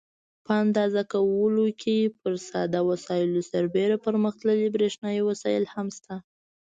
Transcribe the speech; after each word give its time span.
په 0.45 0.51
اندازه 0.63 1.01
کولو 1.13 1.65
کې 1.81 1.97
پر 2.19 2.33
ساده 2.49 2.81
وسایلو 2.89 3.41
سربیره 3.51 3.97
پرمختللي 4.05 4.67
برېښنایي 4.75 5.21
وسایل 5.29 5.63
هم 5.73 5.87
شته. 5.97 6.15